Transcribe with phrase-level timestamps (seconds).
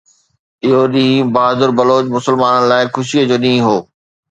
[0.67, 3.79] اهو ڏينهن بهادر بلوچ مسلمانن لاءِ خوشيءَ جو ڏينهن هو